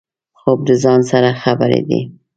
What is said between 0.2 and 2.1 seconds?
خوب د ځان سره خبرې دي